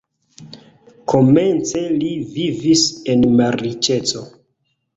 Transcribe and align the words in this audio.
Komence 1.13 1.83
li 1.99 2.09
vivis 2.39 2.85
en 3.17 3.29
malriĉeco. 3.37 4.27